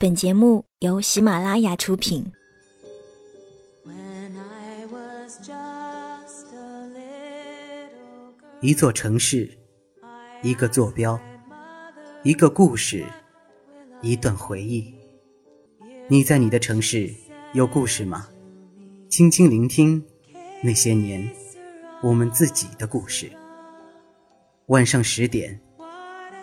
[0.00, 2.24] 本节目由喜马拉雅出品。
[8.60, 9.50] 一座城市，
[10.40, 11.18] 一个坐标，
[12.22, 13.04] 一个故事，
[14.00, 14.94] 一段回忆。
[16.06, 17.12] 你在你的城市
[17.52, 18.28] 有故事吗？
[19.10, 20.00] 轻轻聆听
[20.62, 21.28] 那些年
[22.04, 23.28] 我们自己的故事。
[24.66, 25.60] 晚上十点，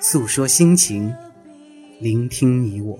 [0.01, 1.15] 诉说心情，
[2.01, 2.99] 聆听你我。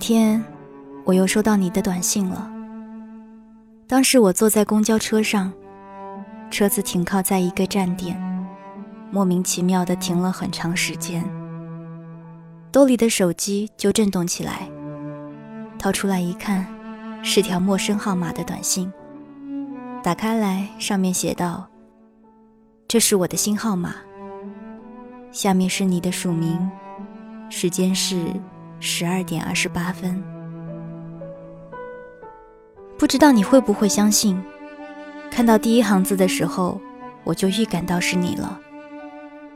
[0.00, 0.42] 天，
[1.04, 2.50] 我又收到你的短信了。
[3.86, 5.52] 当时我坐在公交车上，
[6.50, 8.18] 车子停靠在一个站点，
[9.10, 11.22] 莫名其妙的停了很长时间。
[12.72, 14.68] 兜里的手机就震动起来，
[15.78, 16.66] 掏出来一看，
[17.22, 18.90] 是条陌生号码的短信。
[20.02, 21.68] 打开来，上面写道
[22.88, 23.96] ：“这是我的新号码。”
[25.30, 26.58] 下面是你的署名，
[27.50, 28.24] 时间是。
[28.82, 30.22] 十二点二十八分，
[32.98, 34.42] 不知道你会不会相信？
[35.30, 36.80] 看到第一行字的时候，
[37.22, 38.58] 我就预感到是你了，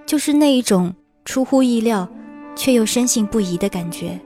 [0.04, 2.06] 就是那一种出乎意料
[2.54, 4.20] 却又深信不疑的感觉，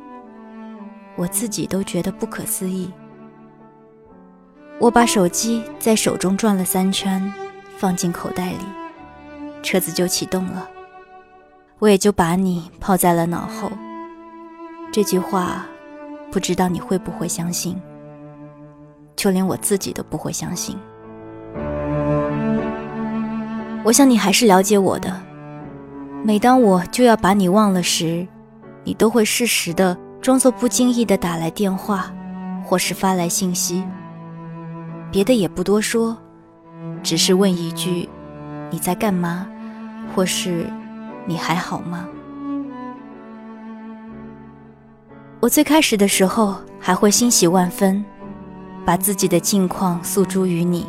[1.16, 2.90] 我自己都觉得不可思议。
[4.80, 7.32] 我把手机在手中转了三圈，
[7.76, 8.58] 放进口袋里，
[9.62, 10.68] 车子就启动了，
[11.78, 13.70] 我也就把你抛在了脑后。
[14.90, 15.66] 这句话，
[16.32, 17.80] 不知道你会不会相信？
[19.14, 20.76] 就连我自己都不会相信。
[23.84, 25.20] 我想你还是了解我的。
[26.24, 28.26] 每当我就要把你忘了时，
[28.82, 32.12] 你都会适时的装作不经意的打来电话，
[32.64, 33.84] 或是发来信息。
[35.12, 36.16] 别的也不多说，
[37.02, 38.08] 只是问一句
[38.70, 39.46] ：“你在干嘛？”
[40.14, 40.66] 或是
[41.24, 42.08] “你还好吗？”
[45.40, 48.04] 我最开始的时候还会欣喜万分，
[48.84, 50.84] 把自己的近况诉诸于你，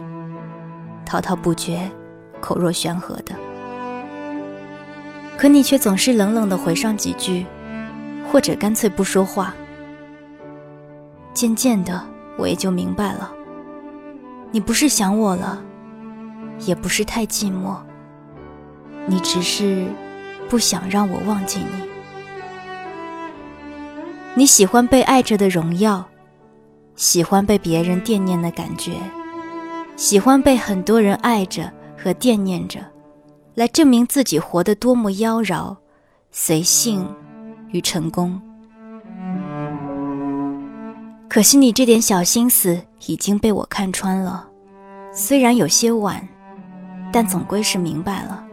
[1.05, 1.89] 滔滔不绝，
[2.41, 3.35] 口若悬河的。
[5.37, 7.45] 可你却总是冷冷的回上几句，
[8.31, 9.53] 或者干脆不说话。
[11.31, 12.03] 渐渐的，
[12.35, 13.31] 我也就明白了，
[14.49, 15.61] 你不是想我了，
[16.65, 17.77] 也不是太寂寞，
[19.05, 19.85] 你只是
[20.49, 21.88] 不想让我忘记你。
[24.35, 26.07] 你喜欢被爱着的荣耀，
[26.95, 28.93] 喜欢被别人惦念的感觉，
[29.95, 32.79] 喜欢被很多人爱着和惦念着，
[33.55, 35.75] 来证明自己活得多么妖娆、
[36.31, 37.05] 随性
[37.69, 38.39] 与成功。
[41.27, 44.47] 可惜你这点小心思已经被我看穿了，
[45.13, 46.25] 虽然有些晚，
[47.11, 48.45] 但总归是明白了。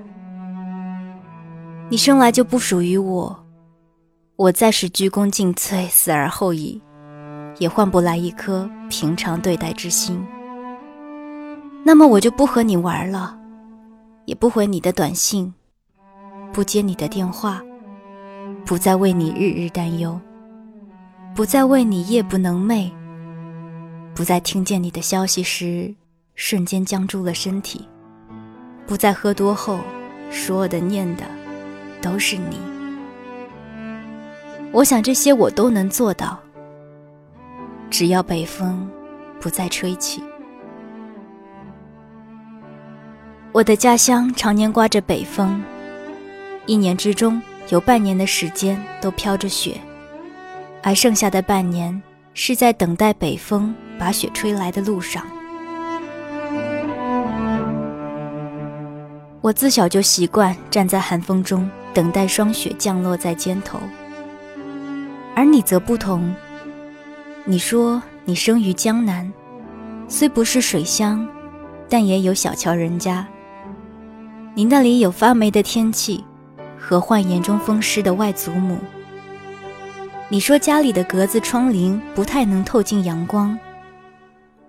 [1.89, 3.46] 你生来就不属于我。
[4.37, 6.79] 我再是鞠躬尽瘁，死而后已，
[7.59, 10.23] 也换不来一颗平常对待之心。
[11.83, 13.35] 那么我就不和你玩了，
[14.27, 15.55] 也不回你的短信，
[16.53, 17.63] 不接你的电话，
[18.67, 20.21] 不再为你日日担忧，
[21.35, 22.91] 不再为你夜不能寐，
[24.15, 25.95] 不再听见你的消息时
[26.35, 27.89] 瞬间僵住了身体，
[28.87, 29.81] 不再喝多后
[30.31, 31.25] 说的、念的，
[32.03, 32.76] 都是你。
[34.73, 36.39] 我想这些我都能做到，
[37.89, 38.89] 只要北风
[39.41, 40.23] 不再吹起。
[43.53, 45.63] 我的家乡常年刮着北风，
[46.67, 47.41] 一年之中
[47.71, 49.81] 有半年的时间都飘着雪，
[50.83, 52.03] 而剩下的半年
[52.35, 55.25] 是在等待北风把雪吹来的路上。
[59.41, 63.79] 我自小就习惯站在寒风中等待霜雪降落在肩头，
[65.37, 66.35] 而你则不同。
[67.45, 69.31] 你说你生于江南，
[70.09, 71.29] 虽不是水乡，
[71.91, 73.29] 但也有小桥人家。
[74.55, 76.25] 你那里有发霉的天气，
[76.79, 78.79] 和患严重风湿的外祖母。
[80.31, 83.57] 你说家里的格子窗棂不太能透进阳光，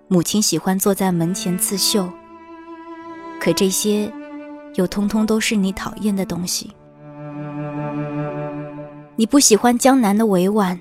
[0.06, 2.08] 母亲喜欢坐在门前刺绣。
[3.40, 4.12] 可这些，
[4.74, 6.70] 又通通都是你讨厌的东西。
[9.20, 10.78] 你不喜欢江南的委婉，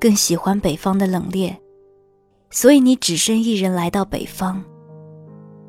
[0.00, 1.54] 更喜欢北方的冷冽，
[2.50, 4.60] 所以你只身一人来到北方，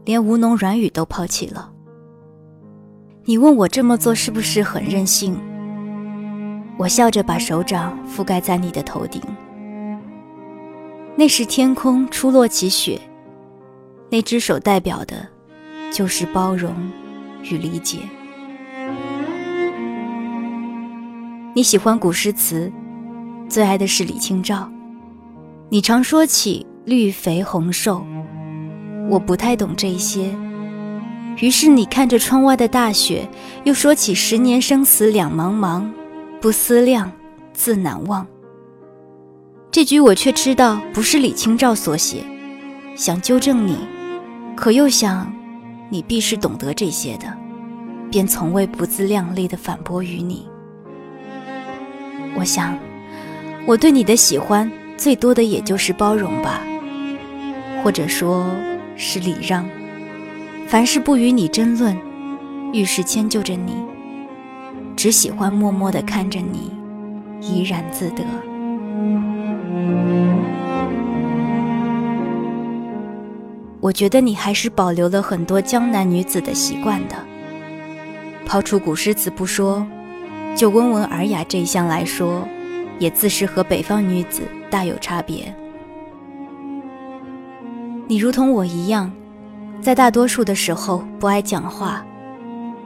[0.03, 1.71] 连吴侬软语都抛弃了。
[3.25, 5.39] 你问我这么做是不是很任性？
[6.79, 9.21] 我笑着把手掌覆盖在你的头顶。
[11.15, 12.99] 那时天空初落起雪，
[14.09, 15.27] 那只手代表的，
[15.91, 16.73] 就是包容
[17.43, 17.99] 与理解。
[21.55, 22.71] 你喜欢古诗词，
[23.47, 24.67] 最爱的是李清照。
[25.69, 28.03] 你常说起绿肥红瘦，
[29.07, 30.33] 我不太懂这些。
[31.41, 33.29] 于是你看着窗外的大雪，
[33.65, 35.87] 又说起“十年生死两茫茫，
[36.41, 37.11] 不思量，
[37.53, 38.25] 自难忘”。
[39.69, 42.23] 这句我却知道不是李清照所写，
[42.95, 43.77] 想纠正你，
[44.55, 45.31] 可又想，
[45.91, 47.31] 你必是懂得这些的，
[48.09, 50.47] 便从未不自量力地反驳于你。
[52.35, 52.77] 我想，
[53.65, 56.61] 我对你的喜欢，最多的也就是包容吧，
[57.83, 58.45] 或者说
[58.95, 59.65] 是礼让。
[60.67, 61.95] 凡事不与你争论，
[62.73, 63.75] 遇事迁就着你，
[64.95, 66.71] 只喜欢默默的看着你，
[67.39, 68.23] 怡然自得。
[73.79, 77.15] 我觉得你还是保留了很多江南女子的习惯的。
[78.45, 79.85] 抛出古诗词不说，
[80.55, 82.47] 就温文尔雅这一项来说，
[82.99, 85.53] 也自是和北方女子大有差别。
[88.07, 89.11] 你如同我一样。
[89.81, 92.05] 在大多数的时候不爱讲话，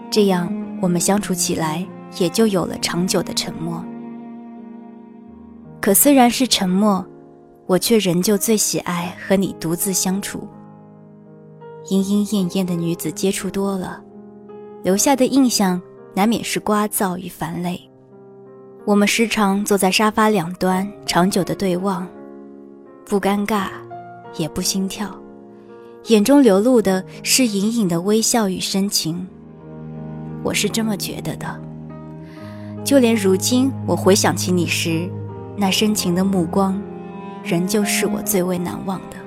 [0.10, 1.86] 这样我们相处起来
[2.18, 3.86] 也就有了长久的沉默。
[5.80, 7.06] 可虽然是沉默，
[7.68, 10.48] 我却仍旧最喜爱和你独自相处。
[11.90, 14.02] 莺莺燕燕的女子接触多了，
[14.82, 15.80] 留下的印象
[16.18, 17.80] 难免是聒噪与烦累。
[18.86, 22.08] 我们时常坐在沙发两端，长久的对望，
[23.06, 23.68] 不尴尬，
[24.36, 25.16] 也不心跳。
[26.06, 29.28] 眼中流露的是隐隐的微笑与深情，
[30.42, 31.62] 我是这么觉得的。
[32.84, 35.08] 就连如今我回想起你时，
[35.56, 36.82] 那深情的目光，
[37.44, 39.18] 仍旧是我最为难忘的，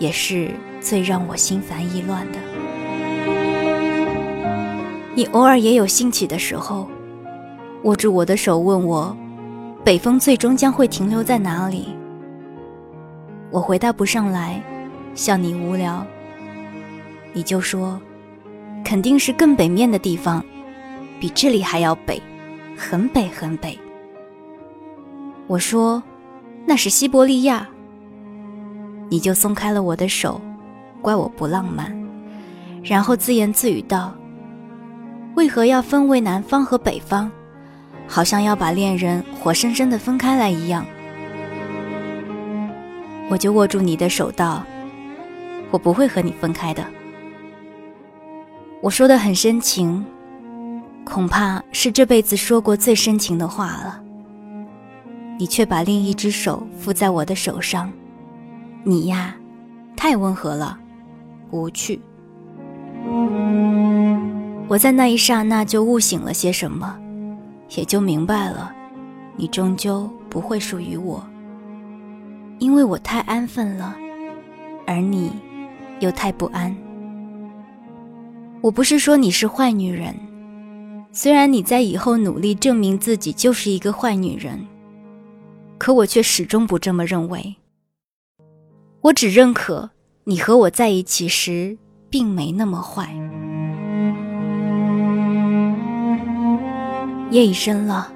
[0.00, 0.50] 也是
[0.80, 2.38] 最让我心烦意乱的。
[5.16, 6.86] 你偶尔也有兴起的时候，
[7.84, 9.16] 握住我的手问我，
[9.82, 11.88] 北风最终将会停留在哪里？
[13.50, 14.62] 我回答不上来。
[15.14, 16.06] 笑你无聊，
[17.32, 17.98] 你就说，
[18.84, 20.44] 肯定是更北面的地方，
[21.18, 22.20] 比这里还要北，
[22.76, 23.78] 很北很北。
[25.46, 26.02] 我说，
[26.66, 27.66] 那是西伯利亚。
[29.08, 30.38] 你就松开了我的手，
[31.00, 31.90] 怪我不浪漫，
[32.82, 34.14] 然后自言自语道
[35.36, 37.30] ：“为何要分为南方和北方？
[38.08, 40.84] 好像要把恋人活生生的分开来一样。”
[43.28, 44.64] 我就握住你的手道。
[45.70, 46.82] 我不会和你分开的。
[48.80, 50.02] 我说的很深情，
[51.04, 54.00] 恐怕是这辈子说过最深情的话了。
[55.38, 57.92] 你却把另一只手附在我的手上，
[58.84, 59.36] 你呀，
[59.96, 60.78] 太温和了，
[61.50, 62.00] 无趣。
[64.68, 66.98] 我在那一刹那就悟醒了些什么，
[67.76, 68.74] 也就明白了，
[69.36, 71.24] 你终究不会属于我，
[72.58, 73.96] 因为我太安分了，
[74.86, 75.30] 而你。
[76.00, 76.76] 又太不安。
[78.60, 80.14] 我不是说你是坏女人，
[81.10, 84.62] 虽然你在以后努力证明自己就是一个坏女人，
[85.78, 87.56] 可我却始终不这么认为。
[89.00, 89.88] 我只认可
[90.24, 91.78] 你和我在一起时
[92.10, 93.08] 并没那么坏。
[97.36, 98.10] 夜已深了，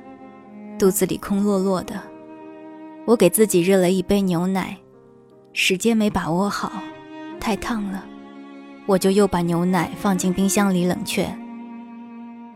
[0.78, 1.92] 肚子里空落落的。
[3.04, 4.74] 我给自己热了一杯牛奶，
[5.52, 6.72] 时间没把握好，
[7.38, 8.02] 太烫了，
[8.86, 11.28] 我就又把牛奶放进冰箱里冷却。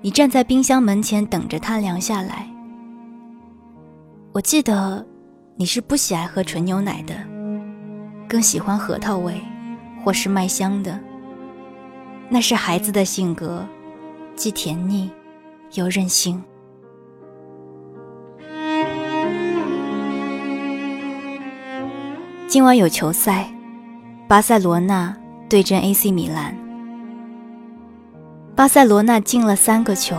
[0.00, 2.48] 你站在冰箱门前等着它凉下来。
[4.32, 5.04] 我记得
[5.56, 7.14] 你是不喜爱喝纯牛奶的，
[8.26, 9.38] 更喜欢核桃味
[10.02, 10.98] 或是麦香的。
[12.30, 13.62] 那是孩子的性格，
[14.34, 15.10] 既甜腻
[15.74, 16.42] 又任性。
[22.54, 23.52] 今晚有球赛，
[24.28, 25.12] 巴塞罗那
[25.48, 26.56] 对阵 AC 米兰。
[28.54, 30.16] 巴塞罗那进了三个球，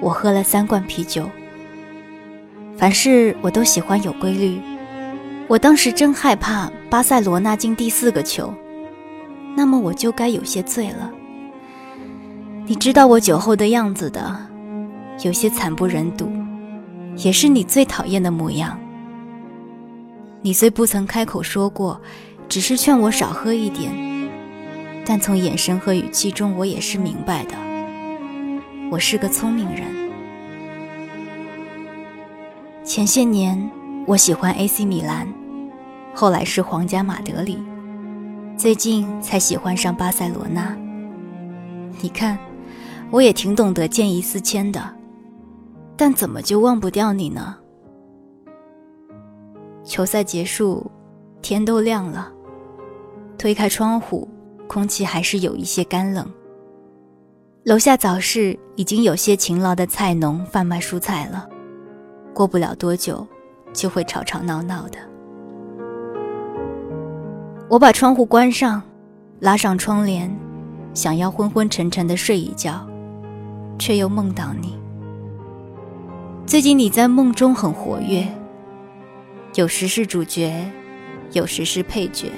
[0.00, 1.30] 我喝了三罐啤酒。
[2.76, 4.60] 凡事我都喜欢有规律。
[5.46, 8.52] 我当时真害怕巴塞罗那进第四个球，
[9.56, 11.08] 那么我就该有些醉了。
[12.66, 14.36] 你知道我酒后的样子的，
[15.22, 16.28] 有些惨不忍睹，
[17.14, 18.76] 也是你最讨厌的模样。
[20.40, 22.00] 你虽不曾开口说过，
[22.48, 23.92] 只是劝我少喝一点，
[25.04, 27.56] 但从眼神和语气中，我也是明白的。
[28.90, 29.84] 我是个聪明人。
[32.84, 33.70] 前些年
[34.06, 35.26] 我喜欢 AC 米兰，
[36.14, 37.58] 后来是皇家马德里，
[38.56, 40.74] 最近才喜欢上巴塞罗那。
[42.00, 42.38] 你看，
[43.10, 44.88] 我也挺懂得见异思迁的，
[45.96, 47.56] 但怎么就忘不掉你呢？
[49.88, 50.88] 球赛结束，
[51.40, 52.30] 天都亮了。
[53.38, 54.28] 推开窗户，
[54.68, 56.30] 空气还是有一些干冷。
[57.64, 61.48] 楼下早市已经有些勤劳的菜农贩卖蔬菜了，
[62.34, 63.26] 过不了多久
[63.72, 64.98] 就会吵吵闹闹的。
[67.70, 68.82] 我把窗户关上，
[69.40, 70.30] 拉上窗帘，
[70.92, 72.86] 想要昏昏沉沉的睡一觉，
[73.78, 74.78] 却又梦到你。
[76.44, 78.28] 最近你在梦中很活跃。
[79.54, 80.70] 有时是主角，
[81.32, 82.30] 有时是配角，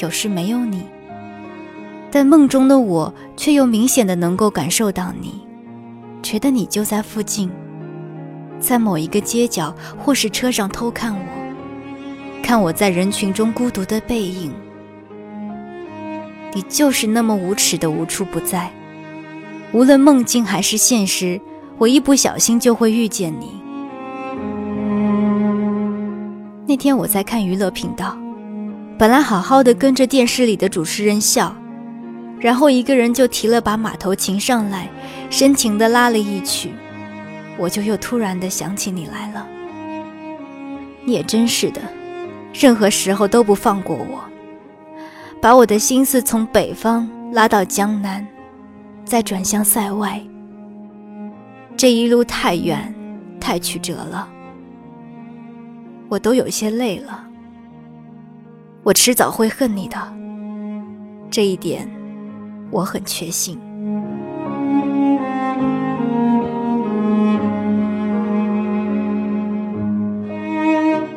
[0.00, 0.82] 有时没有你。
[2.10, 5.40] 但梦中的我却又明显的能够感受到你，
[6.22, 7.50] 觉得你就在附近，
[8.60, 11.24] 在某一个街角或是车上偷看我，
[12.42, 14.52] 看我在人群中孤独的背影。
[16.54, 18.70] 你就是那么无耻的无处不在，
[19.72, 21.40] 无论梦境还是现实，
[21.78, 23.61] 我一不小心就会遇见你。
[26.64, 28.16] 那天我在看娱乐频道，
[28.96, 31.54] 本来好好的跟着电视里的主持人笑，
[32.38, 34.88] 然后一个人就提了把马头琴上来，
[35.28, 36.70] 深情的拉了一曲，
[37.58, 39.44] 我就又突然的想起你来了。
[41.04, 41.80] 你也真是的，
[42.54, 44.22] 任何时候都不放过我，
[45.40, 48.24] 把我的心思从北方拉到江南，
[49.04, 50.22] 再转向塞外，
[51.76, 52.94] 这一路太远，
[53.40, 54.28] 太曲折了。
[56.12, 57.24] 我都有些累了，
[58.82, 59.96] 我迟早会恨你的，
[61.30, 61.90] 这一点
[62.70, 63.58] 我很确信。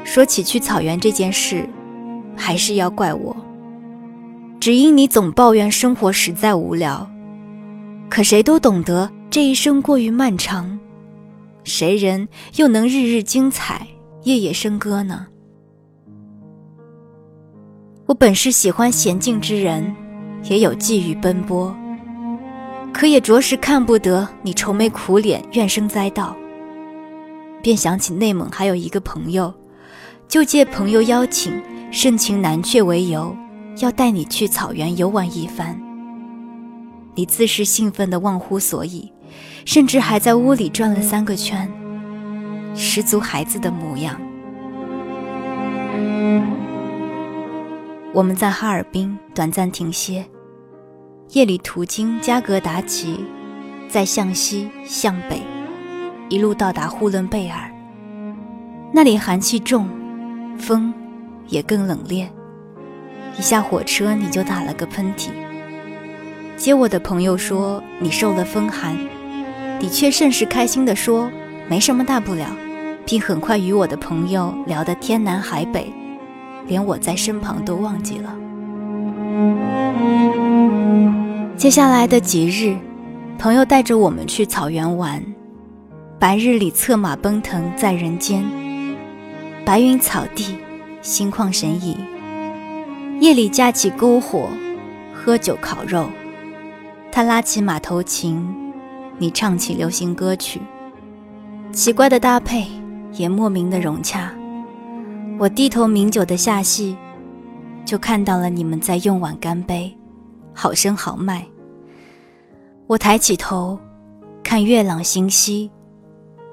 [0.05, 1.67] 说起去草原这件事，
[2.33, 3.35] 还是要怪我，
[4.61, 7.05] 只因你总抱怨生活实在无聊。
[8.09, 10.79] 可谁都懂得这一生过于漫长，
[11.65, 13.85] 谁人又能日日精彩？
[14.25, 15.27] 夜夜笙歌呢。
[18.07, 19.95] 我本是喜欢娴静之人，
[20.49, 21.75] 也有际遇奔波，
[22.91, 26.35] 可也着实看不得你愁眉苦脸、怨声载道。
[27.61, 29.53] 便想起内蒙还有一个朋友，
[30.27, 33.35] 就借朋友邀请，盛情难却为由，
[33.77, 35.79] 要带你去草原游玩一番。
[37.13, 39.13] 你自是兴奋的忘乎所以，
[39.65, 41.71] 甚至还在屋里转了三个圈。
[42.75, 44.19] 十足孩子的模样。
[48.13, 50.25] 我们在哈尔滨短暂停歇，
[51.31, 53.23] 夜里途经加格达奇，
[53.87, 55.41] 再向西向北，
[56.29, 57.71] 一路到达呼伦贝尔。
[58.93, 59.89] 那里寒气重，
[60.57, 60.93] 风
[61.47, 62.27] 也更冷冽。
[63.37, 65.29] 一下火车你就打了个喷嚏。
[66.55, 68.95] 接我的朋友说你受了风寒，
[69.79, 71.29] 你却甚是开心地说
[71.67, 72.47] 没什么大不了。
[73.05, 75.93] 并很快与我的朋友聊得天南海北，
[76.67, 78.35] 连我在身旁都忘记了。
[81.55, 82.75] 接下来的几日，
[83.37, 85.23] 朋友带着我们去草原玩，
[86.19, 88.43] 白日里策马奔腾在人间，
[89.63, 90.57] 白云草地，
[91.01, 91.95] 心旷神怡；
[93.19, 94.49] 夜里架起篝火，
[95.13, 96.07] 喝酒烤肉。
[97.11, 98.45] 他拉起马头琴，
[99.17, 100.59] 你唱起流行歌曲。
[101.71, 102.67] 奇怪的搭配，
[103.15, 104.33] 也莫名的融洽。
[105.37, 106.95] 我低头抿酒的下戏，
[107.83, 109.95] 就看到了你们在用碗干杯，
[110.53, 111.45] 好声好脉。
[112.87, 113.77] 我抬起头，
[114.43, 115.69] 看月朗星稀，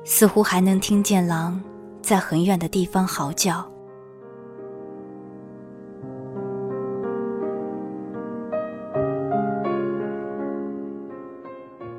[0.05, 1.63] 似乎还能听见狼
[2.01, 3.65] 在很远的地方嚎叫。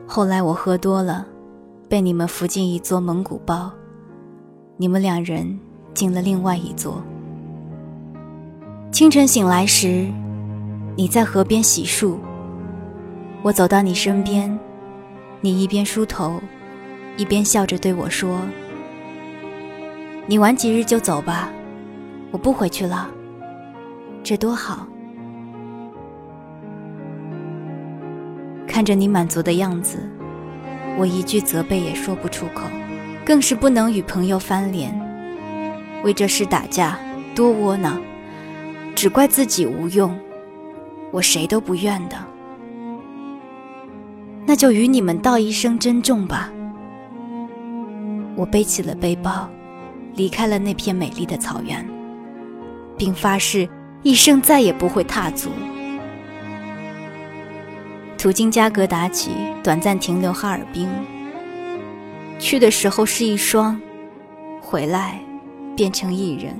[0.05, 1.25] 后来我喝多了，
[1.89, 3.71] 被你们扶进一座蒙古包，
[4.75, 5.59] 你们两人
[5.93, 7.01] 进了另外一座。
[8.91, 10.07] 清晨醒来时，
[10.95, 12.17] 你在河边洗漱，
[13.43, 14.59] 我走到你身边，
[15.41, 16.41] 你一边梳头，
[17.17, 18.41] 一边笑着对我说
[20.25, 21.49] ：“你玩几日就走吧，
[22.31, 23.07] 我不回去了，
[24.23, 24.87] 这多好。”
[28.67, 29.99] 看着你满足的样子，
[30.97, 32.63] 我一句责备也说不出口，
[33.25, 34.93] 更是不能与朋友翻脸。
[36.03, 36.99] 为这事打架，
[37.33, 38.01] 多窝囊，
[38.93, 40.17] 只怪自己无用，
[41.11, 42.15] 我谁都不怨的。
[44.45, 46.51] 那就与你们道一声珍重吧。
[48.35, 49.49] 我背起了背包，
[50.15, 51.87] 离开了那片美丽的草原，
[52.97, 53.69] 并发誓
[54.01, 55.49] 一生再也不会踏足。
[58.17, 59.31] 途经加格达奇，
[59.63, 60.89] 短暂停留哈尔滨。
[62.43, 63.79] 去的时候是一双，
[64.61, 65.17] 回来
[65.77, 66.53] 变成一人，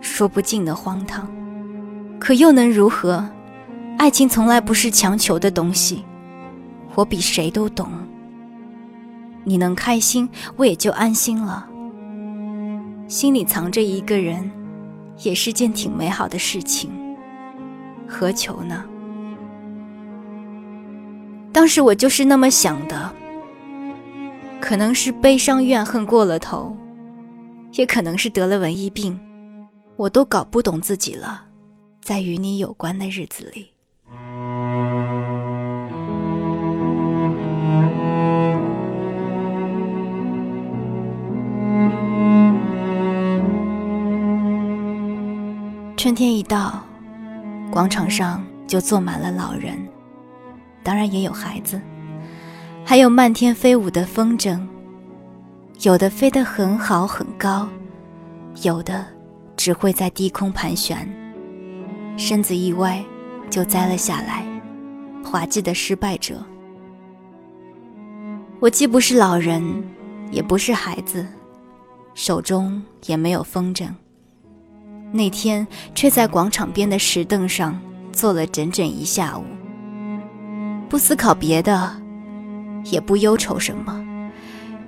[0.00, 1.30] 说不尽的荒唐。
[2.18, 3.24] 可又能如何？
[3.98, 6.04] 爱情从来不是强求的东西。
[6.96, 7.88] 我比谁都懂。
[9.44, 11.68] 你能开心，我也就安心了。
[13.06, 14.50] 心里藏着一个人，
[15.18, 16.90] 也是件挺美好的事情。
[18.08, 18.84] 何求呢？
[21.52, 23.14] 当时我就是那么想的，
[24.60, 26.76] 可能是悲伤怨恨过了头，
[27.72, 29.18] 也可能是得了文艺病，
[29.96, 31.44] 我都搞不懂自己了。
[32.02, 33.72] 在与你有关的日子里，
[45.96, 46.82] 春天一到，
[47.70, 49.76] 广场上就坐满了老人。
[50.82, 51.80] 当然也有孩子，
[52.90, 54.58] 还有漫天飞舞的风筝，
[55.82, 57.68] 有的飞得很好很高，
[58.62, 59.06] 有的
[59.56, 61.08] 只会在低空盘旋，
[62.16, 63.00] 身子一歪
[63.48, 64.44] 就栽了下来，
[65.24, 66.44] 滑稽的失败者。
[68.58, 69.62] 我既不是老人，
[70.32, 71.24] 也不是孩子，
[72.14, 73.86] 手中也没有风筝。
[75.12, 79.44] 那天却在广场边的石凳上坐了整整一下午。
[80.88, 81.99] 不思考别的，
[82.84, 84.04] 也不忧愁什么，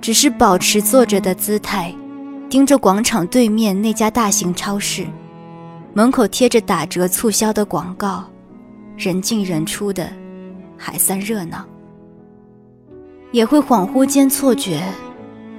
[0.01, 1.93] 只是保持坐着的姿态，
[2.49, 5.05] 盯着广场对面那家大型超市，
[5.93, 8.23] 门口贴着打折促销的广告，
[8.97, 10.11] 人进人出的，
[10.77, 11.65] 还算热闹。
[13.31, 14.83] 也会恍惚间错觉，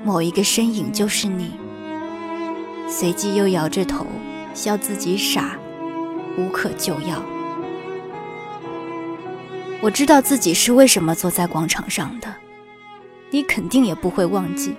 [0.05, 1.51] 某一个身影就是你。
[2.87, 4.07] 随即又摇着头，
[4.53, 5.57] 笑自己傻，
[6.39, 7.21] 无可救药。
[9.85, 12.35] 我知道自己是为什么坐在广场上的，
[13.29, 14.75] 你肯定也不会忘记。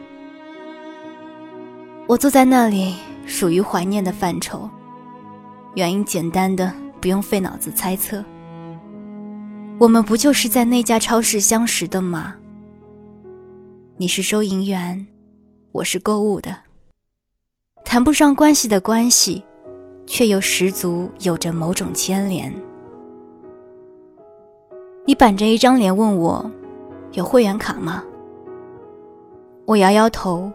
[2.07, 2.95] 我坐在那里，
[3.27, 4.67] 属于怀念的范畴，
[5.75, 8.25] 原因简单的不用费脑子猜测。
[9.77, 12.35] 我们不就是在那家超市相识的吗？
[13.97, 15.05] 你是收银员，
[15.71, 16.57] 我是购物的，
[17.83, 19.43] 谈不上关系的关系，
[20.07, 22.51] 却又十足有着某种牵连。
[25.05, 26.51] 你板着一张脸问我
[27.13, 28.03] ：“有会员卡吗？”
[29.65, 30.51] 我摇摇头，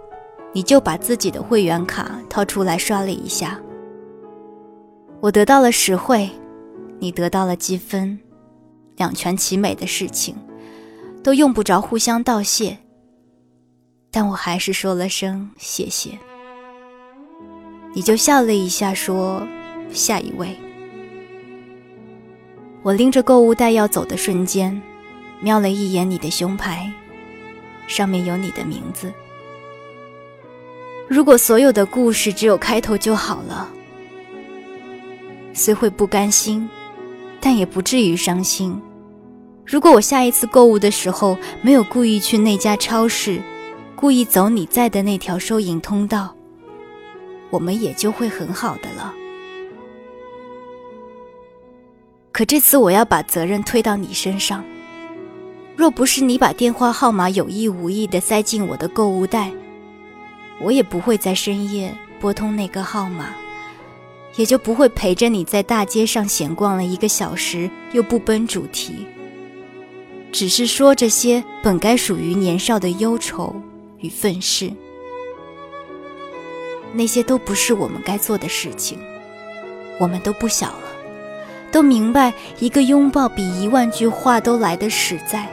[0.52, 3.60] 你就把自己的会员卡掏出来刷了一下。
[5.20, 6.28] 我得到了实惠，
[6.98, 8.18] 你得到了积分，
[8.96, 10.34] 两全其美的事情，
[11.22, 12.76] 都用不着互相道谢。
[14.10, 16.18] 但我还是说了声谢谢。
[17.92, 19.46] 你就笑了一下，说
[19.92, 20.56] ：“下一位。”
[22.83, 24.81] 我拎着购物袋要走的瞬间，
[25.40, 26.90] 瞄了一眼你的胸牌，
[27.87, 29.12] 上面有你的名字。
[31.07, 33.69] 如果所有的故事只有开头就好了，
[35.53, 36.69] 虽会不甘心，
[37.40, 38.81] 但也不至于伤心。
[39.66, 43.43] 如果我下一次购物的时候没有故意去那家超市，
[43.95, 46.35] 故意走你在的那条收银通道，
[47.51, 49.14] 我们也就会很好的了。
[52.40, 54.64] 可这次我要把责任推到你身上。
[55.76, 59.53] 若不是你把电话号码有意无意地塞进我的购物袋，
[60.59, 63.35] 我也不会在深夜拨通那个号码，
[64.37, 69.07] 也就不会陪着你在大街上闲逛了一个小时，又不奔主题。
[70.33, 73.55] 只是说这些本该属于年少的忧愁
[73.98, 74.72] 与愤世，
[76.94, 78.98] 那些都不是我们该做的事情。
[79.98, 80.89] 我们都不小了，
[81.72, 85.48] 都明白一个拥抱比一万句话都来得实在。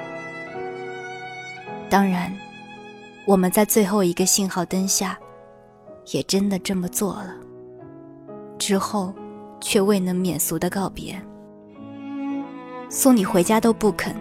[1.90, 2.34] 当然，
[3.26, 5.18] 我们在最后一个信号灯下，
[6.12, 7.36] 也真的这么做了。
[8.58, 9.14] 之后，
[9.62, 11.16] 却未能免俗的告别，
[12.90, 14.16] 送你回家都不肯。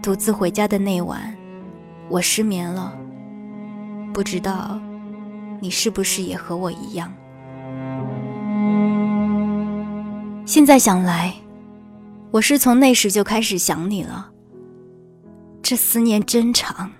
[0.00, 1.36] 独自回家的那晚，
[2.08, 2.96] 我失眠了。
[4.14, 4.80] 不知道，
[5.60, 7.12] 你是不是也和我一样？
[10.48, 11.34] 现在想来，
[12.30, 14.30] 我是从那时就开始想你了。
[15.62, 16.90] 这思念真长，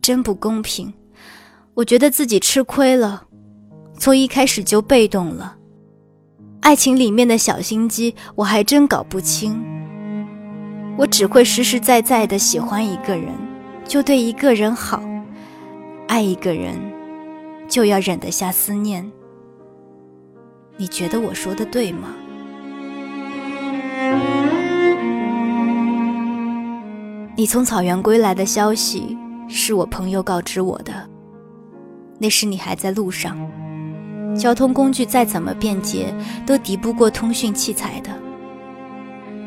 [0.00, 0.94] 真不公平。
[1.74, 3.26] 我觉得自己吃亏了，
[3.98, 5.56] 从一开始就被动了。
[6.60, 9.60] 爱情里面的小心机，我还真搞不清。
[10.96, 13.34] 我只会实实在在的喜欢一个人，
[13.84, 15.00] 就对一个人好；
[16.06, 16.76] 爱一个人，
[17.68, 19.10] 就要忍得下思念。
[20.76, 22.14] 你觉得我说的对吗？
[27.38, 30.92] 你从草原归来的消息是我朋友告知我的。
[32.18, 33.38] 那时你还在路上，
[34.36, 36.12] 交通工具再怎么便捷，
[36.44, 38.10] 都敌不过通讯器材的。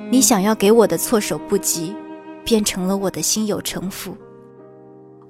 [0.10, 1.94] 你想要给我的措手不及，
[2.46, 4.16] 变成了我的心有城府。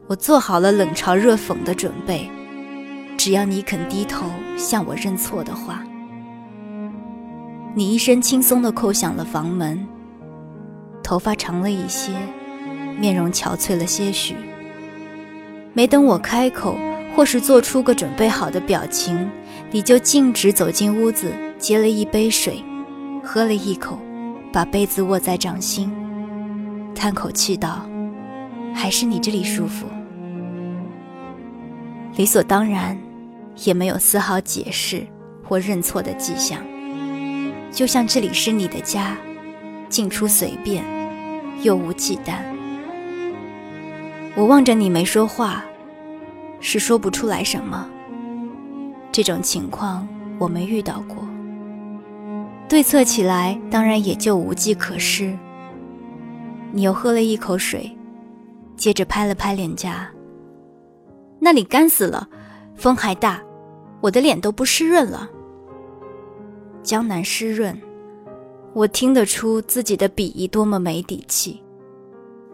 [0.06, 2.30] 我做好了冷嘲热讽的准备，
[3.18, 5.84] 只要你肯低头向我认错的话。
[7.74, 9.84] 你一身轻松地叩响了房门，
[11.02, 12.12] 头发长了一些。
[13.00, 14.36] 面容憔悴了些许，
[15.74, 16.78] 没等我开口，
[17.16, 19.30] 或是做出个准备好的表情，
[19.72, 22.64] 你就径直走进屋子，接了一杯水，
[23.24, 23.98] 喝了一口，
[24.52, 25.92] 把杯子握在掌心，
[26.94, 27.86] 叹口气道
[28.76, 29.88] ：“还是你这里舒服。”
[32.18, 32.98] 理所当然，
[33.64, 35.08] 也没有丝毫解释
[35.48, 36.60] 或认错的迹象，
[37.72, 39.18] 就像这里是你的家，
[39.88, 40.84] 进出随便，
[41.62, 42.51] 又无忌惮。
[44.36, 45.64] 我望着你没说话，
[46.60, 47.90] 是说不出来什么。
[49.12, 50.08] 这种情况
[50.40, 51.18] 我没遇到过，
[52.70, 55.38] 对策起来当然也就无计可施。
[56.72, 57.92] 你又喝了一口水，
[58.78, 60.10] 接着拍了拍脸颊，
[61.40, 62.26] 那里干死了，
[62.76, 63.42] 风还大，
[64.00, 65.30] 我的脸都不湿润了。
[66.82, 67.78] 江南湿润，
[68.74, 71.62] 我听得出自己的鄙夷多么没底气。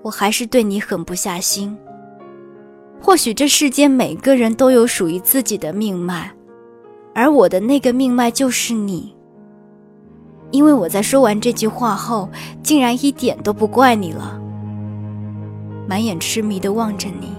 [0.07, 1.77] 我还是对你狠不下心。
[3.01, 6.31] 或许这世间每个人都有属于自己的命脉，
[7.13, 9.13] 而我的那个命脉就是你。
[10.51, 12.29] 因为我在说完这句话后，
[12.63, 14.41] 竟然一点都不怪你了，
[15.89, 17.33] 满眼痴迷的望着你，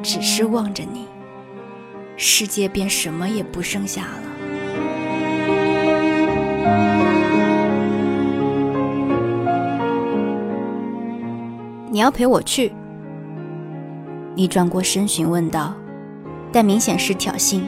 [0.00, 1.06] 只是望着你，
[2.16, 4.22] 世界便什么也不剩下了。
[11.98, 12.72] 你要陪我去？
[14.36, 15.74] 你转过身询问道，
[16.52, 17.60] 但明显是挑衅。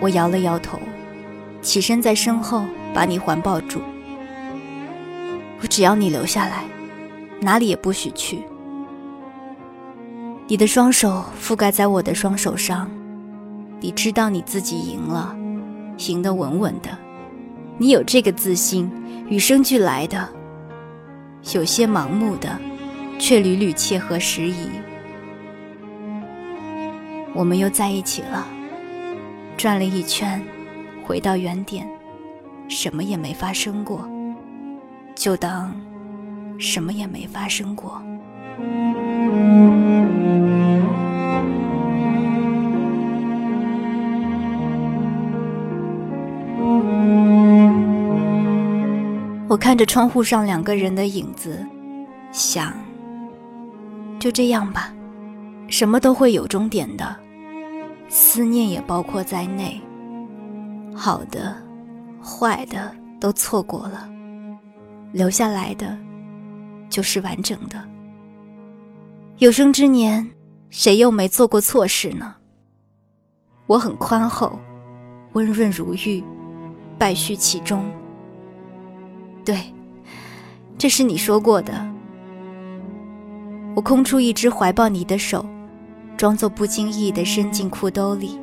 [0.00, 0.80] 我摇了摇头，
[1.62, 3.80] 起身在身后把你环抱住。
[5.62, 6.64] 我只要你留下来，
[7.40, 8.42] 哪里也不许去。
[10.48, 12.90] 你的双手覆盖在我的双手上，
[13.78, 15.36] 你知道你自己赢了，
[15.98, 16.88] 赢得稳稳的。
[17.78, 18.90] 你有这个自信，
[19.28, 20.28] 与生俱来的，
[21.54, 22.58] 有些盲目的。
[23.20, 24.70] 却屡屡切合时宜，
[27.34, 28.44] 我们又在一起了，
[29.58, 30.42] 转了一圈，
[31.04, 31.86] 回到原点，
[32.66, 34.08] 什么也没发生过，
[35.14, 35.72] 就当
[36.58, 38.02] 什么也没发生过。
[49.46, 51.64] 我看着窗户上两个人的影子，
[52.32, 52.72] 想。
[54.20, 54.94] 就这样吧，
[55.66, 57.16] 什么都会有终点的，
[58.10, 59.80] 思念也包括在内。
[60.94, 61.56] 好的、
[62.22, 64.06] 坏的都错过了，
[65.10, 65.96] 留下来的
[66.90, 67.82] 就是完整的。
[69.38, 70.30] 有生之年，
[70.68, 72.34] 谁又没做过错事呢？
[73.66, 74.58] 我很宽厚，
[75.32, 76.22] 温润如玉，
[76.98, 77.90] 败絮其中。
[79.46, 79.72] 对，
[80.76, 81.72] 这是你说过的。
[83.74, 85.44] 我空出一只怀抱你的手，
[86.16, 88.38] 装作不经意地伸进裤兜里，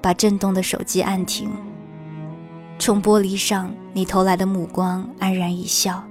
[0.00, 1.50] 把震动的手机按停，
[2.78, 6.02] 冲玻璃上你投来的目光安然一笑，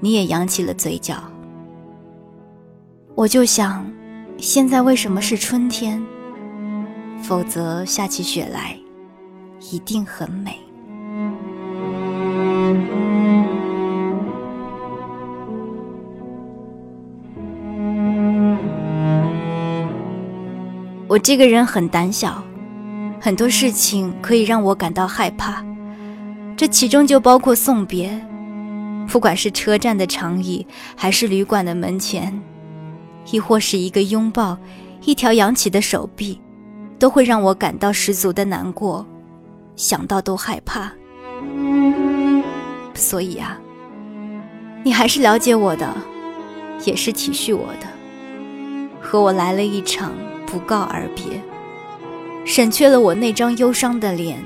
[0.00, 1.16] 你也扬起了嘴角。
[3.14, 3.86] 我就想，
[4.38, 6.02] 现在为什么是春天？
[7.22, 8.76] 否则下起雪来，
[9.70, 10.58] 一定很美。
[21.12, 22.42] 我这个人很胆小，
[23.20, 25.62] 很多事情可以让我感到害怕，
[26.56, 28.18] 这其中就包括送别。
[29.08, 32.32] 不管是车站的长椅，还是旅馆的门前，
[33.30, 34.56] 亦或是一个拥抱，
[35.04, 36.40] 一条扬起的手臂，
[36.98, 39.06] 都会让我感到十足的难过，
[39.76, 40.90] 想到都害怕。
[42.94, 43.60] 所以啊，
[44.82, 45.94] 你还是了解我的，
[46.86, 47.86] 也是体恤我的，
[48.98, 50.10] 和我来了一场。
[50.52, 51.40] 不告而别，
[52.44, 54.38] 省却了我那张忧伤的脸，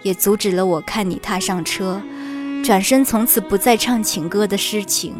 [0.00, 2.00] 也阻止了我看你踏上车，
[2.64, 5.14] 转身从此不再唱情歌的诗情，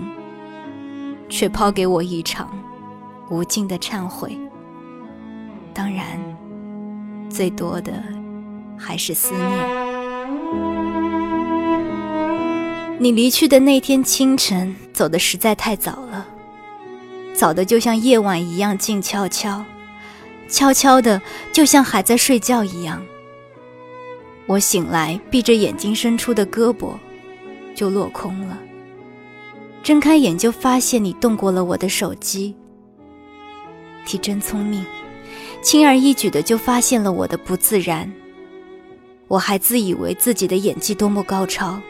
[1.28, 2.50] 却抛给我一场
[3.28, 4.34] 无尽的忏悔。
[5.74, 6.06] 当然，
[7.28, 7.92] 最多的
[8.78, 9.50] 还是思念。
[12.98, 16.26] 你离去的那天清晨，走的实在太早了，
[17.34, 19.62] 早的就像夜晚一样静悄悄。
[20.52, 23.02] 悄悄的，就像还在睡觉一样。
[24.46, 26.92] 我醒来，闭着眼睛伸出的胳膊
[27.74, 28.58] 就落空了。
[29.82, 32.54] 睁开眼，就发现你动过了我的手机。
[34.12, 34.84] 你真聪明，
[35.62, 38.12] 轻而易举的就发现了我的不自然。
[39.28, 41.80] 我还自以为自己的演技多么高超。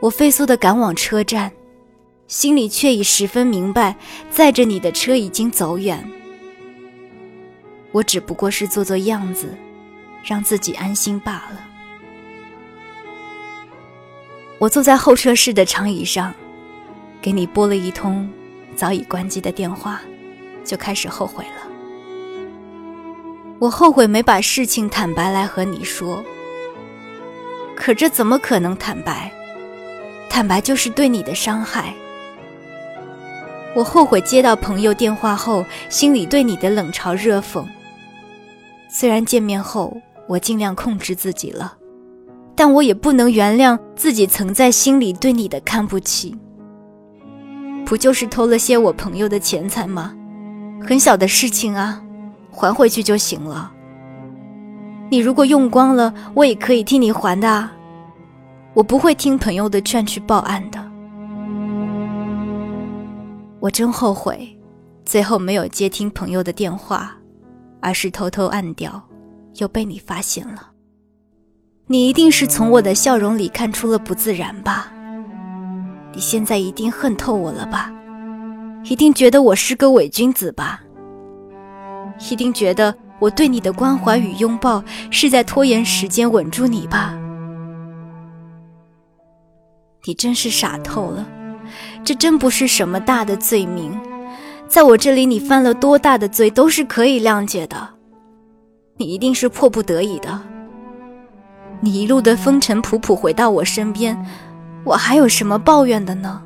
[0.00, 1.50] 我飞速的赶往车站，
[2.26, 3.96] 心里却已十分明白，
[4.30, 6.06] 载着你的车已经走远。
[7.92, 9.54] 我只不过是做做样子，
[10.24, 11.60] 让自己安心罢了。
[14.58, 16.32] 我坐在候车室的长椅上，
[17.20, 18.28] 给你拨了一通
[18.74, 20.00] 早已关机的电话，
[20.64, 21.68] 就开始后悔了。
[23.58, 26.24] 我后悔没把事情坦白来和你说，
[27.76, 29.30] 可这怎么可能坦白？
[30.30, 31.92] 坦白就是对你的伤害。
[33.74, 37.66] 我后悔接到朋友电话后，心里对你的冷嘲热讽。
[38.94, 39.96] 虽然见面后
[40.28, 41.74] 我尽量控制自己了，
[42.54, 46.36] 但我也不能原谅自己曾在心里对你的看不起。
[47.86, 50.14] 不就是偷了些我朋友的钱财吗？
[50.86, 52.02] 很小的事情啊，
[52.50, 53.72] 还回去就行了。
[55.10, 57.72] 你如果用光了，我也可以替你还的啊。
[58.74, 60.78] 我不会听朋友的劝去报案的。
[63.58, 64.54] 我真后悔，
[65.06, 67.16] 最后没有接听朋友的电话。
[67.82, 69.02] 而是偷偷按掉，
[69.56, 70.70] 又被你发现了。
[71.88, 74.90] 你一定是从我的笑容里看出了不自然吧？
[76.14, 77.92] 你现在一定恨透我了吧？
[78.84, 80.80] 一定觉得我是个伪君子吧？
[82.30, 87.18] 一定觉得我对你的关怀与拥抱是在拖延时间稳住你吧？
[90.04, 91.26] 你真是傻透了，
[92.04, 93.98] 这真不是什么大的罪名。
[94.72, 97.90] 在我这里，你犯了多大的罪都是可以谅解的。
[98.96, 100.40] 你一定是迫不得已的。
[101.82, 104.16] 你一路的风尘仆仆回到我身边，
[104.82, 106.42] 我还有什么抱怨的呢？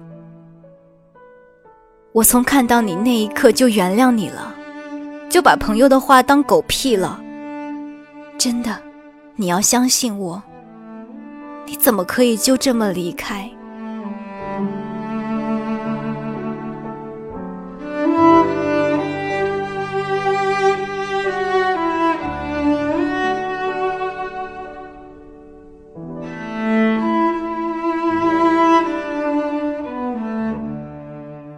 [2.11, 4.53] 我从看到你那一刻就原谅你了，
[5.31, 7.21] 就把朋友的话当狗屁了。
[8.37, 8.77] 真的，
[9.37, 10.43] 你要相信我。
[11.65, 13.49] 你怎么可以就这么离开？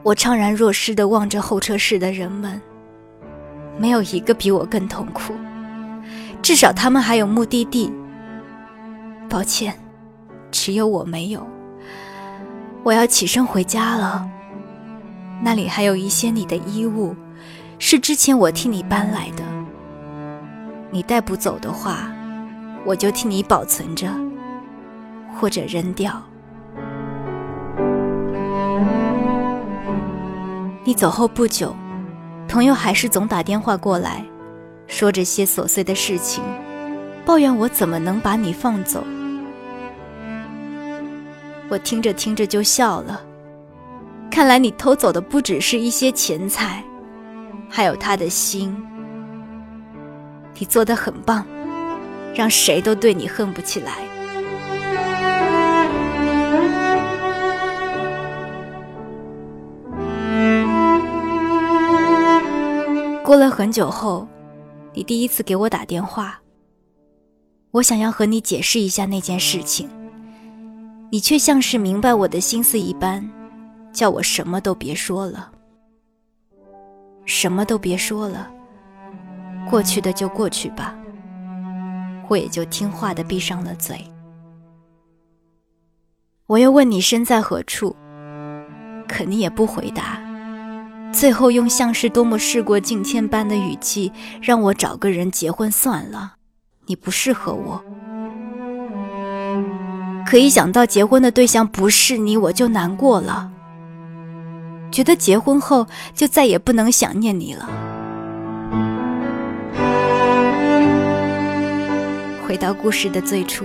[0.09, 2.59] 我怅然若失地望着候车室的人们，
[3.77, 5.35] 没有一个比我更痛苦。
[6.41, 7.93] 至少他们还有目的地。
[9.29, 9.79] 抱歉，
[10.51, 11.47] 只有我没有。
[12.83, 14.27] 我要起身回家了。
[15.43, 17.15] 那里还有一些你的衣物，
[17.79, 19.45] 是之前我替你搬来的。
[20.91, 22.11] 你带不走的话，
[22.87, 24.09] 我就替你保存着，
[25.39, 26.23] 或者扔掉。
[30.89, 31.77] 你走后不久，
[32.49, 34.25] 朋友还是总打电话过来，
[34.87, 36.43] 说这些琐碎的事情，
[37.27, 39.05] 抱怨我怎么能把你放走。
[41.69, 43.21] 我听着听着就笑了，
[44.31, 46.83] 看来你偷走的不只是一些钱财，
[47.69, 48.75] 还有他的心。
[50.59, 51.45] 你做的很棒，
[52.35, 53.93] 让谁都对你恨不起来。
[63.29, 64.27] 过了很久后，
[64.95, 66.41] 你第一次给我打电话，
[67.73, 69.87] 我想要和你解释一下那件事情，
[71.11, 73.23] 你却像是明白我的心思一般，
[73.93, 75.53] 叫我什么都别说了，
[77.27, 78.51] 什么都别说了。
[79.69, 80.99] 过去的就过去吧，
[82.31, 84.03] 我也就听话的闭上了嘴。
[86.47, 87.95] 我又问你身在何处，
[89.07, 90.19] 可你也不回答。
[91.13, 96.35] 最后用像是多么事过境迁般的语气，让我找个人结婚算了，
[96.87, 97.83] 你不适合我。
[100.27, 103.51] 可一想到结婚的对象不是你，我就难过了，
[104.93, 107.69] 觉得结婚后就再也不能想念你了。
[112.47, 113.65] 回到故事的最初，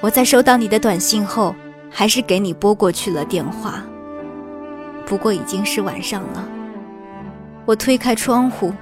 [0.00, 1.54] 我在收到你的短信后，
[1.90, 3.82] 还是给你拨过去了电话。
[5.06, 6.48] 不过已经是晚上了，
[7.64, 8.72] 我推开窗户，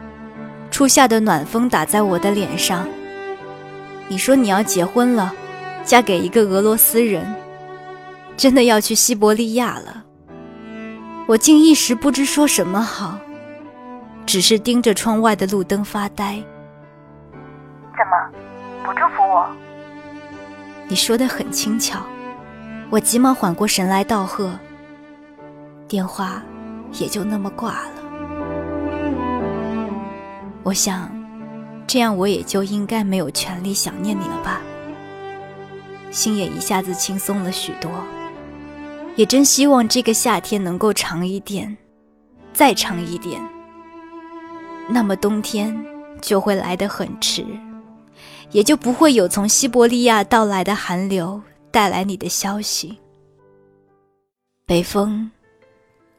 [0.71, 2.87] 初夏的暖风打在我的脸上。
[4.09, 5.33] 你说你要结婚了，
[5.85, 7.35] 嫁给一个俄罗斯人，
[8.37, 10.05] 真的要去西伯利亚了。
[11.27, 13.19] 我竟一时不知说什么好，
[14.27, 16.43] 只是盯着窗外的路灯发呆。
[17.97, 18.39] 怎么？
[18.85, 19.49] 不祝福我，
[20.89, 22.01] 你说的很轻巧，
[22.91, 24.51] 我急忙缓过神来道贺，
[25.93, 26.43] 电话
[26.99, 27.93] 也就那么挂了。
[30.63, 31.11] 我想，
[31.87, 34.63] 这样我也就应该没有权利想念你了吧，
[36.11, 37.91] 心也一下子轻松了许多。
[39.17, 41.77] 也真希望这个夏天能够长一点，
[42.55, 43.39] 再长一点，
[44.89, 45.77] 那么冬天
[46.23, 47.45] 就会来得很迟。
[48.51, 52.99] 也就不会有从西伯利亚到来的寒流带来你的消息，
[54.65, 55.31] 北风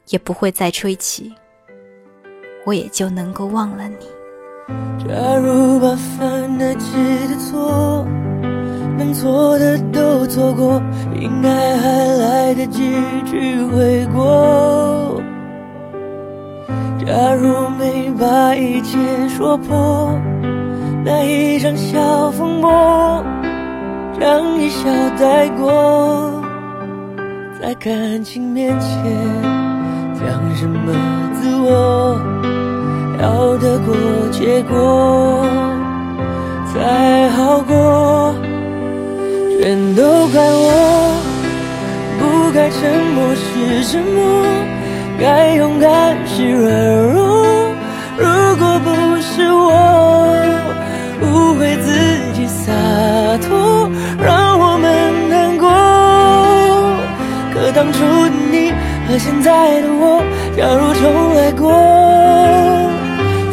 [0.10, 1.34] 也不会再吹起，
[2.66, 4.06] 我也就能够忘了你。
[5.00, 8.06] 假如把犯得起的错，
[8.98, 10.82] 能错的都错过，
[11.20, 12.94] 应该还来得及
[13.26, 15.22] 去悔过。
[17.06, 18.98] 假如没把一切
[19.30, 20.10] 说破。
[21.06, 23.22] 那一场小风波，
[24.18, 24.90] 让一笑
[25.20, 26.42] 带过，
[27.62, 28.90] 在感情面前
[30.26, 30.94] 讲什么
[31.34, 32.18] 自我，
[33.22, 33.94] 要得过
[34.32, 35.46] 且过
[36.74, 38.34] 才好过，
[39.60, 41.16] 全都怪我，
[42.20, 42.80] 不该沉
[43.14, 44.46] 默是沉默，
[45.20, 46.72] 该勇敢是软
[47.14, 47.46] 弱，
[48.18, 48.26] 如
[48.58, 48.90] 果不
[49.22, 49.72] 是我。
[51.22, 51.88] 误会自
[52.34, 52.72] 己洒
[53.48, 55.70] 脱，让我们难过。
[57.54, 58.74] 可当初的你
[59.08, 60.24] 和现在的我，
[60.56, 61.72] 假如重来过，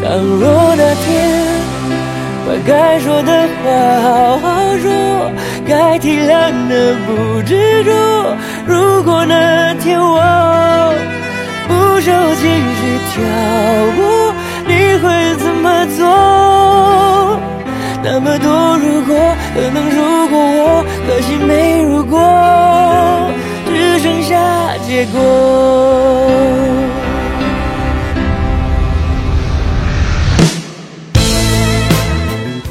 [0.02, 0.06] 倘
[0.40, 1.08] 若那天
[2.46, 3.66] 把该说的话
[4.00, 4.46] 好好
[4.78, 4.86] 说，
[5.66, 6.32] 该体谅
[6.68, 7.90] 的不执着。
[8.66, 10.94] 如果那天我
[11.68, 12.42] 不受情
[12.78, 12.80] 绪
[13.12, 13.18] 挑
[13.96, 14.32] 拨，
[14.66, 15.04] 你会
[15.36, 16.00] 怎么做？
[18.02, 19.14] 那么多如果，
[19.54, 22.18] 可能如果我，可惜没如果，
[23.66, 25.20] 只剩下结果。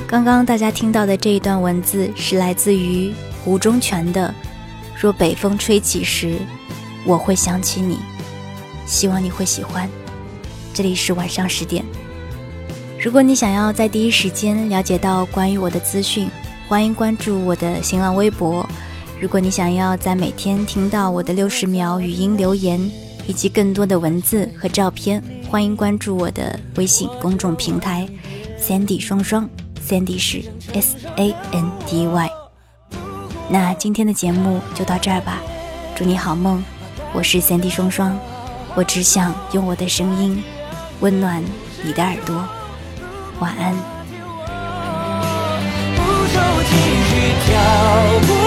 [0.05, 3.13] 刚刚大家听到的这一段文字是来自于
[3.45, 4.27] 吴忠全的
[5.01, 6.39] 《若北风吹起时，
[7.05, 7.95] 我会想起你》，
[8.85, 9.89] 希望你会喜欢。
[10.73, 11.85] 这里是晚上十点。
[12.99, 16.29] 如果你想要在第一时间了解到关于我的资讯，
[16.67, 18.68] 欢迎关注我的新浪微博。
[19.21, 22.79] 如果你想要在每天听到我的六十秒语音留言
[23.27, 28.07] 以及更多的文字和照片，欢迎关注我的微信公众平台
[28.57, 29.47] Sandy 双双
[29.85, 30.41] ，Sandy 是
[30.71, 32.29] S A N D Y。
[33.49, 35.41] 那今天的节目就到这儿吧，
[35.95, 36.63] 祝你好梦。
[37.11, 38.17] 我是 Sandy 双双，
[38.73, 40.41] 我只想用我的声音
[41.01, 41.43] 温暖
[41.83, 42.47] 你的耳朵。
[43.39, 43.75] 晚安。
[48.27, 48.38] 不，